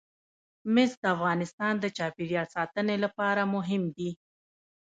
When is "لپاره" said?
3.03-3.41